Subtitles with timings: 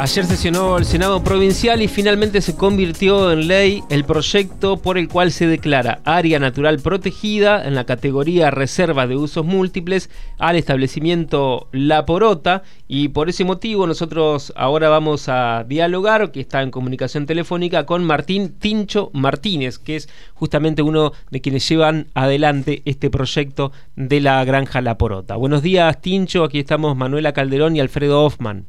[0.00, 5.08] Ayer sesionó el Senado Provincial y finalmente se convirtió en ley el proyecto por el
[5.08, 10.08] cual se declara área natural protegida en la categoría reserva de usos múltiples
[10.38, 16.62] al establecimiento La Porota y por ese motivo nosotros ahora vamos a dialogar, que está
[16.62, 22.80] en comunicación telefónica, con Martín Tincho Martínez, que es justamente uno de quienes llevan adelante
[22.86, 25.36] este proyecto de la granja La Porota.
[25.36, 28.64] Buenos días Tincho, aquí estamos Manuela Calderón y Alfredo Hoffman.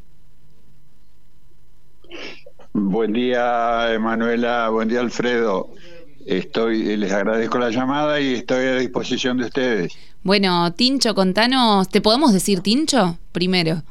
[2.74, 4.70] Buen día, Emanuela.
[4.70, 5.70] Buen día, Alfredo.
[6.26, 9.94] Estoy, les agradezco la llamada y estoy a disposición de ustedes.
[10.24, 13.82] Bueno, Tincho, contanos, ¿te podemos decir Tincho primero?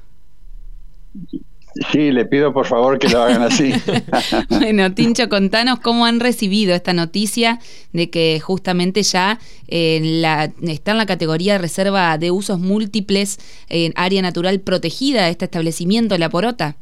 [1.92, 3.72] Sí, le pido por favor que lo hagan así.
[4.48, 7.58] bueno, Tincho, contanos cómo han recibido esta noticia
[7.92, 13.92] de que justamente ya la, está en la categoría de reserva de usos múltiples en
[13.96, 16.76] área natural protegida este establecimiento, La Porota.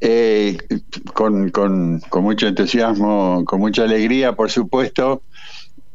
[0.00, 0.58] Eh,
[1.14, 5.22] con, con, mucho entusiasmo, con mucha alegría, por supuesto,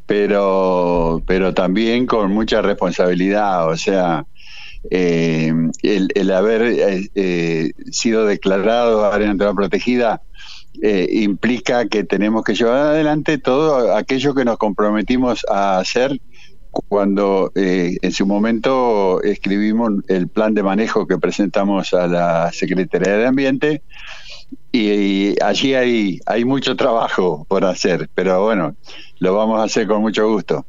[0.06, 3.68] pero, pero también con mucha responsabilidad.
[3.68, 4.26] O sea,
[4.90, 6.62] eh, el, haber
[7.14, 10.22] eh, sido declarado área natural protegida
[11.10, 16.18] implica que tenemos que llevar adelante todo aquello que nos comprometimos a hacer
[16.72, 23.16] cuando eh, en su momento escribimos el plan de manejo que presentamos a la Secretaría
[23.16, 23.82] de Ambiente
[24.72, 28.74] y, allí hay, mucho trabajo por hacer, pero bueno,
[29.18, 30.64] lo vamos a hacer con mucho gusto.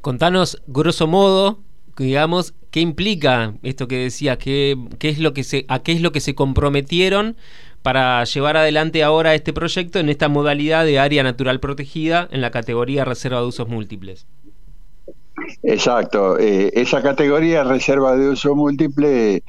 [0.00, 1.60] Contanos, grosso modo,
[1.96, 6.12] digamos, qué implica esto que decías, qué es lo que se, a qué es lo
[6.12, 7.36] que se comprometieron
[7.82, 12.50] para llevar adelante ahora este proyecto en esta modalidad de área natural protegida en la
[12.50, 14.26] categoría reserva de usos múltiples.
[15.62, 19.42] Exacto, eh, esa categoría reserva de uso múltiple eh,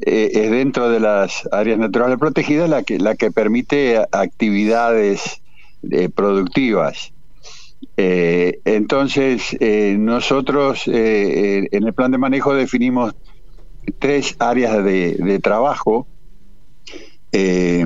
[0.00, 5.42] es dentro de las áreas naturales protegidas la que, la que permite actividades
[5.90, 7.12] eh, productivas.
[7.96, 9.56] entonces,
[9.98, 13.14] nosotros en el plan de manejo definimos
[14.00, 16.06] tres áreas de, trabajo
[17.30, 17.80] que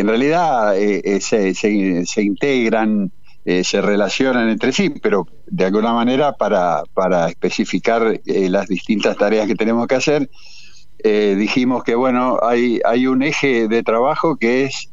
[0.00, 0.74] en realidad
[1.20, 3.10] se, se integran
[3.46, 9.16] eh, se relacionan entre sí, pero de alguna manera para, para especificar eh, las distintas
[9.16, 10.28] tareas que tenemos que hacer,
[10.98, 14.90] eh, dijimos que bueno, hay, hay un eje de trabajo que es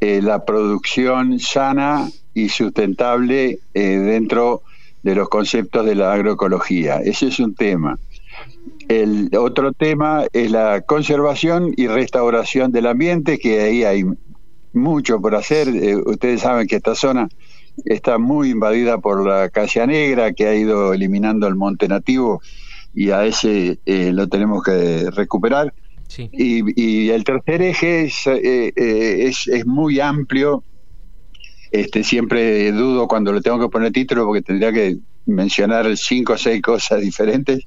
[0.00, 4.62] la producción sana y sustentable dentro
[5.02, 6.96] de los conceptos de la agroecología.
[6.96, 7.98] Ese es un tema.
[8.88, 14.04] El otro tema es la conservación y restauración del ambiente, que ahí hay
[14.74, 15.68] mucho por hacer.
[16.04, 17.28] ustedes saben que esta zona
[17.84, 22.40] está muy invadida por la casia negra que ha ido eliminando el monte nativo
[22.94, 25.72] y a ese eh, lo tenemos que recuperar.
[26.32, 30.64] Y, el tercer eje eh, eh, es, es, muy amplio.
[31.72, 36.38] Este, siempre dudo cuando le tengo que poner título porque tendría que mencionar cinco o
[36.38, 37.66] seis cosas diferentes,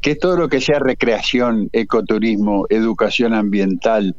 [0.00, 4.16] que es todo lo que sea recreación, ecoturismo, educación ambiental,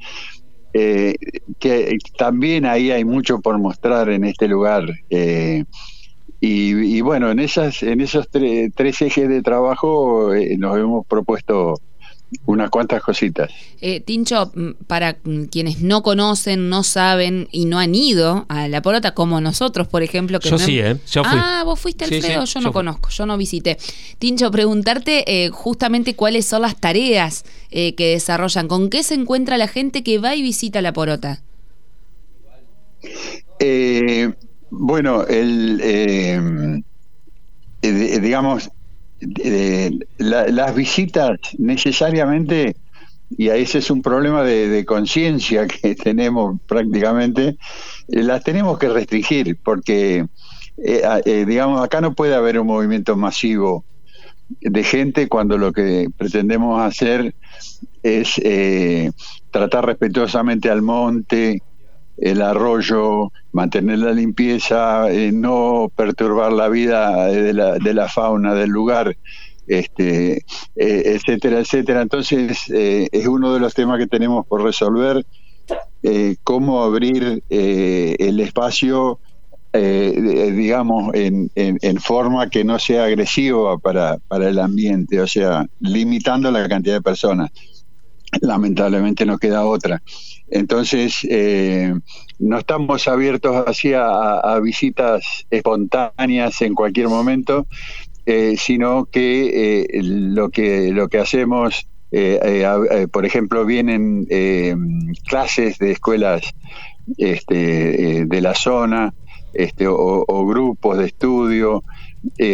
[0.74, 1.16] eh,
[1.60, 4.86] que también ahí hay mucho por mostrar en este lugar.
[5.10, 5.66] Eh,
[6.44, 11.76] y, bueno, en esas, en esos tres ejes de trabajo eh, nos hemos propuesto
[12.46, 13.52] unas cuantas cositas.
[13.82, 15.18] Eh, Tincho, mm, para
[15.50, 20.04] quienes no conocen, no saben y no han ido a La Porota, como nosotros, por
[20.04, 20.40] ejemplo.
[20.40, 20.98] Que yo sí, ¿eh?
[21.12, 21.38] Yo fui.
[21.40, 23.78] Ah, vos fuiste, Alfredo, yo no conozco, yo no visité.
[24.20, 29.58] Tincho, preguntarte eh, justamente cuáles son las tareas eh, que desarrollan, con qué se encuentra
[29.58, 31.42] la gente que va y visita La Porota.
[34.70, 36.84] bueno, el,
[37.82, 38.72] digamos,
[40.18, 42.76] las visitas necesariamente,
[43.38, 47.58] y a ese es un problema de, conciencia que tenemos prácticamente,
[48.10, 50.26] eh, las tenemos que restringir porque,
[50.78, 53.86] eh, eh, digamos, acá no puede haber un movimiento masivo
[54.60, 57.34] de gente cuando lo que pretendemos hacer
[58.04, 58.42] es
[59.50, 61.62] tratar respetuosamente al monte,
[62.18, 68.54] el arroyo, mantener la limpieza, eh, no perturbar la vida de la, de la fauna
[68.54, 69.18] del lugar,
[69.68, 70.38] este,
[70.76, 72.02] eh, etcétera, etcétera.
[72.02, 75.26] Entonces, eh, es uno de los temas que tenemos por resolver,
[76.44, 79.20] cómo abrir el espacio,
[79.72, 86.50] digamos, en, en, forma que no sea agresiva para, para el ambiente, o sea, limitando
[86.50, 87.52] la cantidad de personas.
[88.42, 90.02] Lamentablemente no queda otra.
[90.50, 91.94] Entonces, eh,
[92.40, 97.68] no estamos abiertos así a, visitas espontáneas en cualquier momento,
[98.26, 101.88] eh, sino que, eh, lo que lo que hacemos
[103.14, 104.28] por ejemplo, vienen
[105.26, 106.42] clases de escuelas
[107.18, 109.14] este, de la zona
[109.54, 111.84] este, o, grupos de estudio.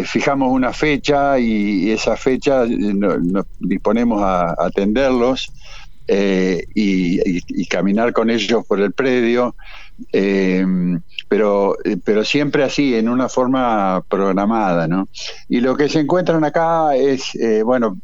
[0.05, 5.51] Fijamos una fecha y esa fecha nos disponemos a atenderlos
[6.09, 9.55] eh, y, caminar con ellos por el predio,
[10.13, 10.65] eh,
[11.27, 11.75] pero,
[12.05, 14.87] pero siempre así, en una forma programada.
[14.87, 15.09] ¿no?
[15.49, 17.99] Y lo que se encuentran acá es, eh, bueno,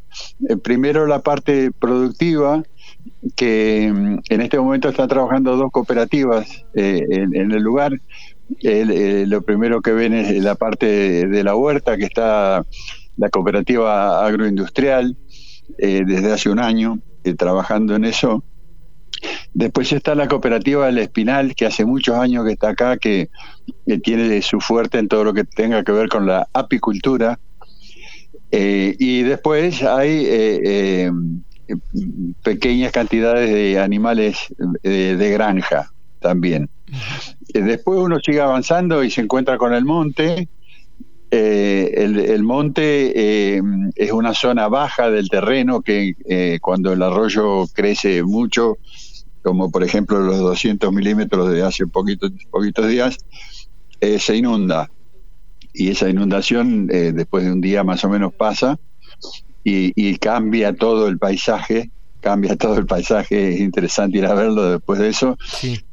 [0.63, 2.61] primero la parte productiva,
[3.37, 7.93] que mm, en este momento están trabajando dos cooperativas en, el lugar.
[8.61, 12.65] Lo primero que ven es la parte de la huerta, que está
[13.17, 15.17] la cooperativa agroindustrial
[15.77, 18.43] desde hace un año eh, trabajando en eso.
[19.53, 23.29] Después está la cooperativa del Espinal, que hace muchos años que está acá, que,
[24.03, 27.39] tiene su fuerte en todo lo que tenga que ver con la apicultura.
[28.51, 31.11] Eh, y después hay eh,
[32.43, 34.53] pequeñas cantidades de animales
[34.83, 35.92] de granja
[36.23, 36.69] también.
[37.53, 40.47] después uno sigue avanzando y se encuentra con el monte,
[41.35, 43.61] eh, el, monte eh,
[43.95, 48.77] es una zona baja del terreno que eh, cuando el arroyo crece mucho,
[49.41, 53.17] como por ejemplo los 200 milímetros de hace poquitos, poquitos días,
[53.99, 54.91] se inunda.
[55.73, 58.77] Y esa inundación después de un día más o menos pasa
[59.63, 61.89] y, cambia todo el paisaje
[62.23, 65.37] cambia todo el paisaje, es interesante ir a verlo después de eso,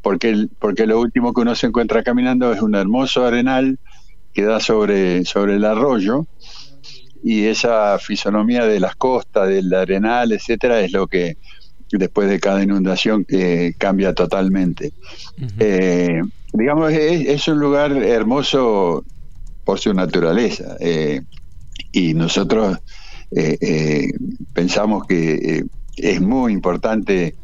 [0.00, 3.78] porque, porque lo último que uno se encuentra caminando es un hermoso arenal
[4.32, 6.26] que da sobre, sobre el arroyo
[7.22, 11.36] y esa fisonomía de las costas, del arenal, etcétera, es lo que
[11.90, 13.26] después de cada inundación
[13.76, 14.92] cambia totalmente.
[15.58, 16.22] Eh,
[16.52, 19.04] digamos, es, un lugar hermoso
[19.64, 21.20] por su naturaleza eh,
[21.92, 22.78] y nosotros
[23.32, 24.08] eh,
[24.54, 25.64] pensamos que
[26.02, 27.34] es muy importante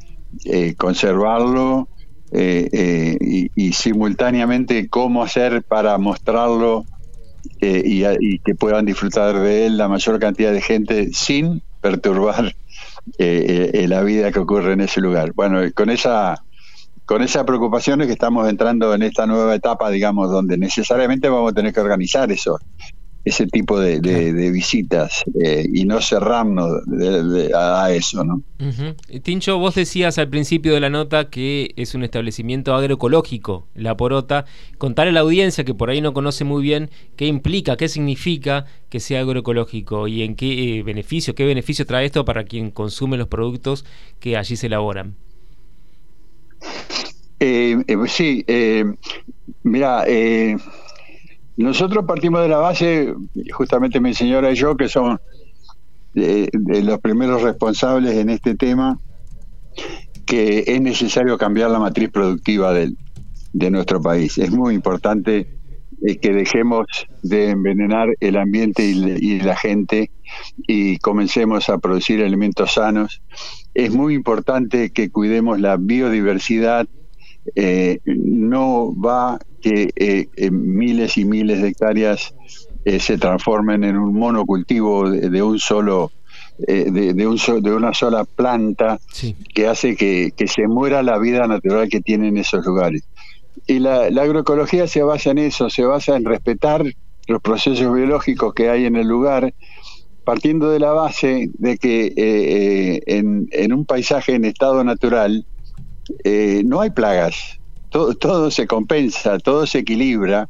[0.77, 1.89] conservarlo
[2.33, 6.85] eh, eh, y, simultáneamente cómo hacer para mostrarlo
[7.61, 12.53] eh, y, que puedan disfrutar de él la mayor cantidad de gente sin perturbar
[13.19, 15.33] la vida que ocurre en ese lugar.
[15.35, 16.43] Bueno, con esa
[17.05, 21.53] con esa preocupación es que estamos entrando en esta nueva etapa, digamos, donde necesariamente vamos
[21.53, 22.59] a tener que organizar eso,
[23.27, 23.99] ese tipo de,
[24.53, 26.81] visitas eh, y no cerrarnos
[27.53, 28.41] a eso, ¿no?
[29.25, 34.45] Tincho, vos decías al principio de la nota que es un establecimiento agroecológico, La Porota.
[34.79, 38.67] Contar a la audiencia que por ahí no conoce muy bien qué implica, qué significa
[38.91, 43.17] que sea agroecológico y en qué eh, beneficio, qué beneficio trae esto para quien consume
[43.17, 43.85] los productos
[44.21, 45.17] que allí se elaboran.
[47.41, 47.77] Eh,
[48.07, 48.47] sí,
[49.65, 50.05] mira,
[51.57, 53.15] nosotros partimos de la base,
[53.53, 55.21] justamente mi señora y yo, que somos
[56.13, 56.51] de,
[56.83, 58.99] los primeros responsables en este tema,
[60.25, 62.95] que es necesario cambiar la matriz productiva de,
[63.71, 64.37] nuestro país.
[64.37, 65.49] Es muy importante
[66.07, 66.87] eh, que dejemos
[67.23, 70.11] de envenenar el ambiente y, la gente
[70.67, 73.23] y comencemos a producir alimentos sanos.
[73.73, 76.87] Es muy importante que cuidemos la biodiversidad.
[77.55, 82.35] Eh, no va que eh, miles y miles de hectáreas
[82.85, 86.13] eh, se transformen en un monocultivo de, un solo
[86.69, 89.01] eh, de, un de una sola planta
[89.53, 93.03] que hace que, se muera la vida natural que tienen esos lugares.
[93.67, 96.85] Y la, agroecología se basa en eso, se basa en respetar
[97.27, 99.53] los procesos biológicos que hay en el lugar,
[100.23, 105.45] partiendo de la base de que en, en, un paisaje en estado natural
[106.65, 107.59] no hay plagas,
[107.91, 110.49] todo, se compensa, todo se equilibra,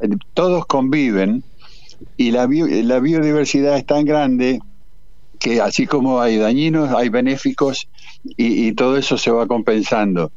[0.00, 1.42] eh, todos conviven
[2.16, 4.60] y la, la biodiversidad es tan grande
[5.38, 7.88] que así como hay dañinos, hay benéficos
[8.24, 10.32] y, todo eso se va compensando.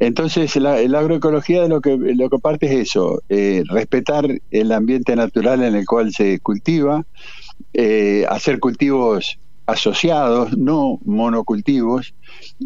[0.00, 5.14] Entonces, la, agroecología de lo que, lo que parte es eso, eh, respetar el ambiente
[5.14, 7.04] natural en el cual se cultiva,
[7.72, 12.14] eh, hacer cultivos asociados, no monocultivos,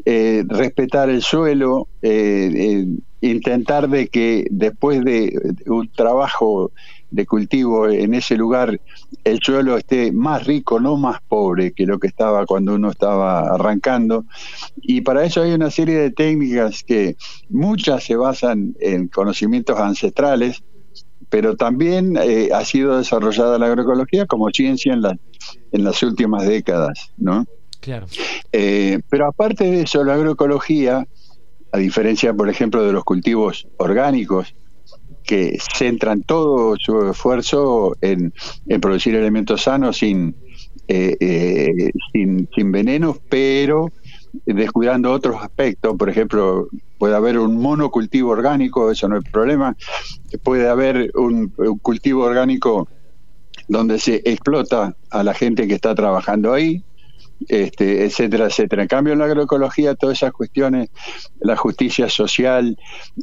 [0.04, 2.86] eh, respetar el suelo, eh, eh,
[3.20, 6.72] intentar de que después de un trabajo
[7.10, 8.80] de cultivo en ese lugar
[9.24, 13.54] el suelo esté más rico, no más pobre que lo que estaba cuando uno estaba
[13.54, 14.24] arrancando.
[14.76, 17.16] Y para eso hay una serie de técnicas que
[17.48, 20.62] muchas se basan en conocimientos ancestrales,
[21.30, 22.18] pero también
[22.52, 25.18] ha sido desarrollada la agroecología como ciencia en, la,
[25.72, 27.46] en las últimas décadas, ¿no?
[27.80, 28.06] Claro.
[28.52, 31.06] Eh, pero aparte de eso, la agroecología,
[31.72, 34.54] a diferencia, por ejemplo, de los cultivos orgánicos,
[35.24, 38.32] que centran todo su esfuerzo en,
[38.80, 40.34] producir elementos sanos sin,
[42.12, 43.92] sin, sin venenos, pero
[44.44, 46.68] descuidando otros aspectos, por ejemplo,
[46.98, 49.76] puede haber un monocultivo orgánico, eso no es problema,
[50.42, 51.48] puede haber un,
[51.82, 52.88] cultivo orgánico
[53.68, 56.82] donde se explota a la gente que está trabajando ahí,
[57.48, 58.82] este, etcétera, etcétera.
[58.82, 60.90] En cambio, en la agroecología, todas esas cuestiones,
[61.40, 62.76] la justicia social,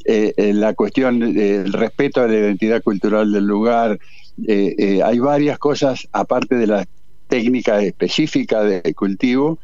[0.06, 4.00] eh, eh, la cuestión del respeto a la identidad cultural del lugar,
[4.48, 6.86] eh, hay varias cosas, aparte de la
[7.28, 9.60] técnica específica de cultivo,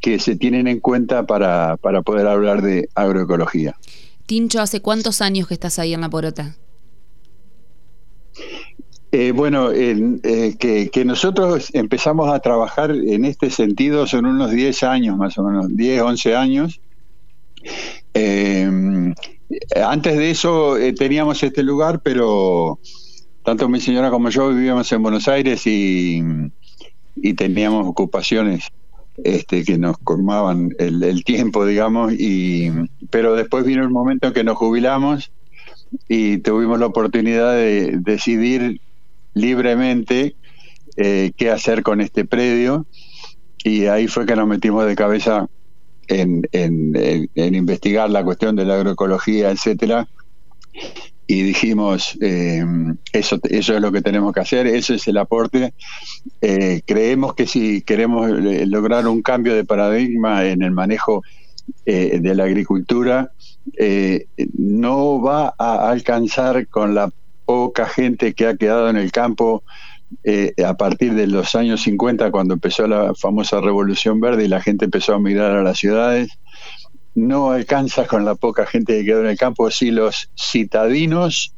[0.00, 3.76] que se tienen en cuenta para, para poder hablar de agroecología.
[4.26, 6.56] Tincho, ¿hace cuántos años que estás ahí en La Porota?
[9.12, 15.16] Eh, bueno, eh, que, nosotros empezamos a trabajar en este sentido son unos 10 años
[15.16, 16.80] más o menos, 10, 11 años.
[18.12, 19.14] Eh,
[19.82, 22.80] antes de eso teníamos este lugar, pero
[23.44, 26.20] tanto mi señora como yo vivíamos en Buenos Aires y,
[27.16, 28.64] y teníamos ocupaciones
[29.24, 32.70] este, que nos colmaban el, tiempo, digamos, y,
[33.10, 35.30] pero después vino el momento en que nos jubilamos
[36.08, 38.80] y tuvimos la oportunidad de decidir
[39.34, 40.34] libremente
[40.96, 42.86] eh, qué hacer con este predio
[43.62, 45.48] y ahí fue que nos metimos de cabeza
[46.08, 50.08] en, en investigar la cuestión de la agroecología, etcétera,
[51.26, 52.64] y dijimos, eh,
[53.12, 55.74] eso, eso es lo que tenemos que hacer, ese es el aporte.
[56.40, 61.22] Eh, creemos que si queremos eh, lograr un cambio de paradigma en el manejo
[61.84, 63.32] de la agricultura,
[64.56, 67.10] no va a alcanzar con la
[67.44, 69.64] poca gente que ha quedado en el campo
[70.64, 74.84] a partir de los años 50, cuando empezó la famosa Revolución Verde y la gente
[74.84, 76.38] empezó a migrar a las ciudades
[77.16, 81.52] no alcanza con la poca gente que quedó en el campo si los citadinos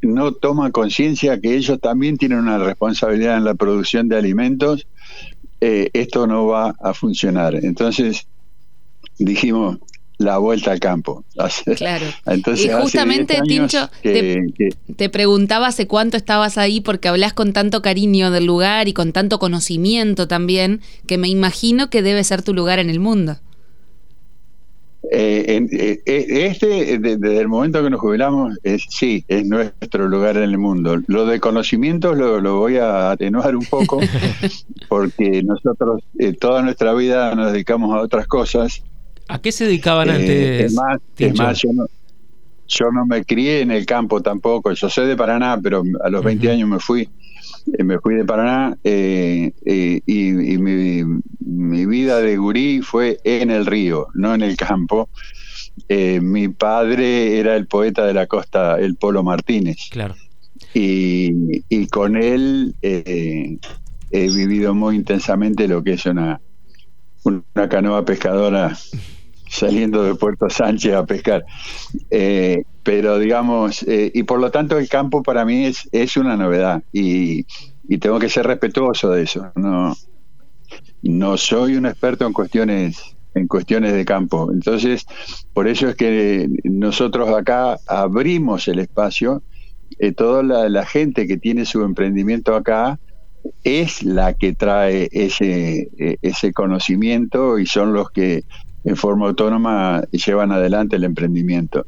[0.00, 4.86] no toman conciencia que ellos también tienen una responsabilidad en la producción de alimentos,
[5.60, 7.56] eh, esto no va a funcionar.
[7.56, 8.26] Entonces
[9.18, 9.78] dijimos
[10.18, 11.24] la vuelta al campo.
[11.76, 12.06] Claro.
[12.26, 14.46] Entonces, y justamente, Tincho, te,
[14.96, 19.12] te, preguntaba hace cuánto estabas ahí porque hablas con tanto cariño del lugar y con
[19.12, 23.38] tanto conocimiento también, que me imagino que debe ser tu lugar en el mundo.
[25.10, 30.36] Eh, eh, eh, este, desde el momento que nos jubilamos, es, sí, es nuestro lugar
[30.36, 30.98] en el mundo.
[31.06, 34.00] Lo de conocimientos lo, voy a atenuar un poco,
[34.88, 36.02] porque nosotros
[36.40, 38.82] toda nuestra vida nos dedicamos a otras cosas.
[39.28, 40.72] ¿A qué se dedicaban antes?
[41.18, 41.86] Es más, yo, no,
[42.66, 44.72] yo no me crié en el campo tampoco.
[44.72, 47.08] Yo soy de Paraná, pero a los 20 años me fui.
[47.72, 53.66] Eh, me fui de Paraná eh, eh, y, mi, vida de gurí fue en el
[53.66, 55.08] río, no en el campo.
[55.88, 59.88] mi padre era el poeta de la costa, el Polo Martínez.
[59.90, 60.14] Claro.
[60.74, 63.58] Y, con él he
[64.10, 66.40] vivido muy intensamente lo que es una,
[67.24, 68.76] una canoa pescadora
[69.48, 71.44] saliendo de Puerto Sánchez a pescar.
[72.10, 76.36] Eh, pero digamos, eh, y por lo tanto el campo para mí es, es una
[76.36, 77.46] novedad y,
[78.00, 79.52] tengo que ser respetuoso de eso.
[79.54, 79.94] No,
[81.02, 84.50] no soy un experto en cuestiones en cuestiones de campo.
[84.52, 85.06] Entonces,
[85.52, 89.42] por eso es que nosotros acá abrimos el espacio.
[89.98, 93.00] Eh, toda la, la, gente que tiene su emprendimiento acá
[93.64, 95.88] es la que trae ese,
[96.22, 98.44] ese conocimiento y son los que
[98.84, 101.86] en forma autónoma llevan adelante el emprendimiento.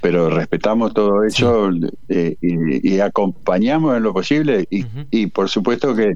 [0.00, 1.70] Pero respetamos todo eso
[2.08, 6.14] eh, y, acompañamos en lo posible y, por supuesto que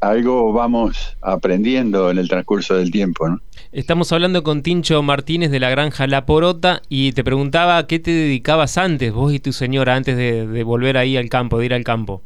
[0.00, 3.28] algo vamos aprendiendo en el transcurso del tiempo.
[3.28, 3.40] ¿no?
[3.72, 7.98] Estamos hablando con Tincho Martínez de la granja La Porota y te preguntaba a qué
[7.98, 11.74] te dedicabas antes, vos y tu señora, antes de, volver ahí al campo, de ir
[11.74, 12.22] al campo.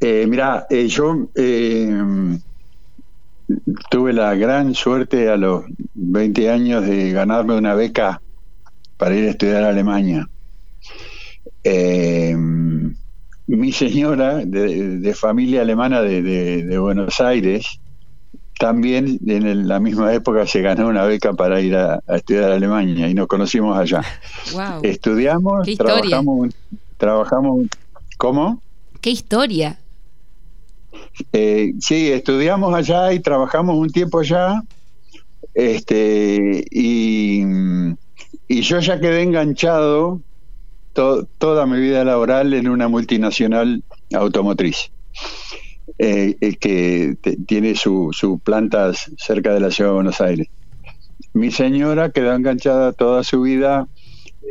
[0.00, 2.38] Eh, mira, eh, yo eh,
[3.98, 5.64] tuve la gran suerte a los
[5.94, 8.22] 20 años de ganarme una beca
[8.96, 10.28] para ir a estudiar a Alemania.
[11.64, 12.32] Eh,
[13.48, 17.80] mi señora, de, familia alemana de, Buenos Aires,
[18.60, 23.08] también en la misma época se ganó una beca para ir a, estudiar a Alemania
[23.08, 24.04] y nos conocimos allá.
[24.84, 26.54] Estudiamos, trabajamos,
[26.98, 27.66] trabajamos,
[28.16, 28.62] ¿cómo?
[29.00, 29.76] ¿Qué historia?
[31.32, 34.62] Eh, sí, estudiamos allá y trabajamos un tiempo allá.
[35.54, 37.42] Este, y,
[38.48, 40.20] yo ya quedé enganchado
[40.92, 43.82] toda mi vida laboral en una multinacional
[44.12, 44.90] automotriz.
[45.98, 50.48] Eh, eh, que tiene sus su plantas cerca de la ciudad de Buenos Aires.
[51.32, 53.88] Mi señora quedó enganchada toda su vida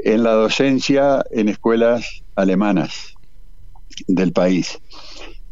[0.04, 3.14] en la docencia en escuelas alemanas
[4.08, 4.80] del país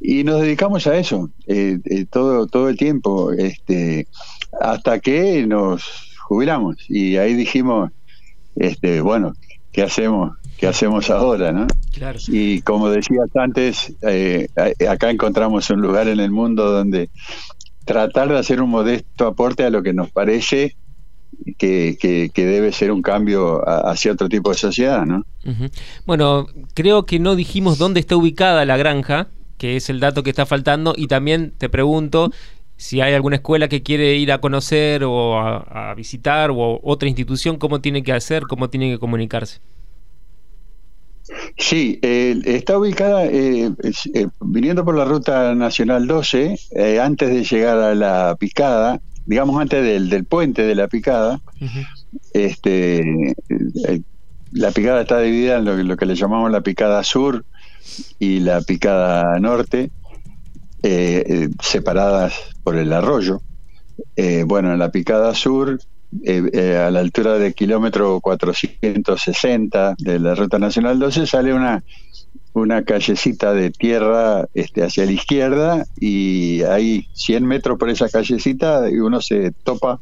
[0.07, 4.07] y nos dedicamos a eso eh, eh, todo todo el tiempo este
[4.61, 7.91] hasta que nos jubilamos y ahí dijimos
[8.55, 9.33] este bueno
[9.71, 12.19] qué hacemos qué hacemos ahora no claro.
[12.27, 14.47] y como decías antes eh,
[14.87, 17.09] acá encontramos un lugar en el mundo donde
[17.83, 20.75] tratar de hacer un modesto aporte a lo que nos parece
[21.57, 25.25] que, que, debe ser un cambio hacia otro tipo de sociedad, ¿no?
[26.05, 30.29] Bueno, creo que no dijimos dónde está ubicada la granja, que es el dato que
[30.29, 32.31] está faltando, y también te pregunto
[32.77, 37.57] si hay alguna escuela que quiere ir a conocer o a, visitar o otra institución,
[37.57, 39.59] ¿cómo tiene que hacer, cómo tiene que comunicarse?
[41.57, 43.71] Sí, está ubicada eh,
[44.13, 49.59] eh, viniendo por la ruta nacional 12, eh, antes de llegar a la picada, digamos
[49.59, 51.39] antes del, del puente de la picada.
[52.33, 53.33] Este,
[54.51, 57.43] la picada está dividida en lo, que le llamamos la picada sur
[58.19, 59.91] y la picada norte,
[61.61, 63.41] separadas por el arroyo.
[64.45, 65.79] bueno, en la picada sur
[66.23, 71.83] eh, eh, a la altura del kilómetro 460 de la Ruta Nacional 12 sale una,
[72.53, 78.89] una callecita de tierra este, hacia la izquierda y hay 100 metros por esa callecita
[78.89, 79.99] y uno se topa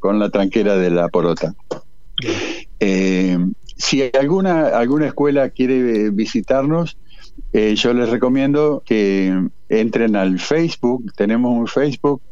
[0.00, 1.54] con la tranquera de la porota.
[2.80, 3.38] Eh,
[3.76, 6.96] si alguna, alguna escuela quiere visitarnos,
[7.52, 12.22] yo les recomiendo que entren al Facebook, tenemos un Facebook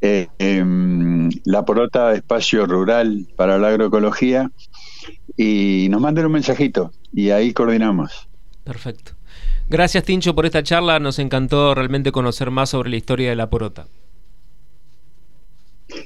[0.00, 4.50] eh, em, la Porota Espacio Rural para la Agroecología
[5.36, 8.28] y nos manden un mensajito y ahí coordinamos.
[8.64, 9.12] Perfecto.
[9.68, 13.50] Gracias Tincho por esta charla, nos encantó realmente conocer más sobre la historia de la
[13.50, 13.86] Porota.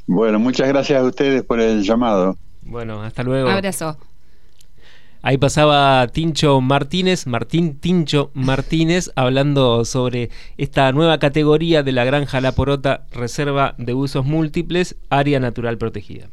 [0.06, 2.36] Bueno, muchas gracias a ustedes por el llamado.
[2.62, 3.48] Bueno, hasta luego.
[3.48, 3.96] Abrazo.
[5.22, 12.40] Ahí pasaba Tincho Martínez, Martín Tincho Martínez, hablando sobre esta nueva categoría de la Granja
[12.40, 16.28] La Porota, Reserva de Usos Múltiples, Área Natural Protegida.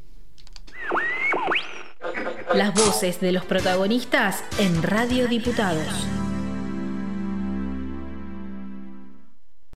[2.56, 6.18] Las voces de los protagonistas en Radio Diputados.